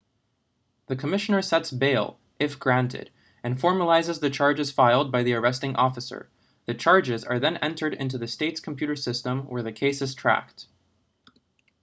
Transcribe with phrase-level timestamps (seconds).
[0.87, 3.11] the commissioner sets bail if granted
[3.43, 6.27] and formalizes the charges filed by the arresting officer
[6.65, 10.65] the charges are then entered into the state's computer system where the case is tracked